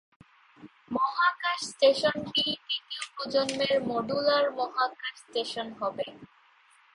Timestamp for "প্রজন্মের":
3.15-3.75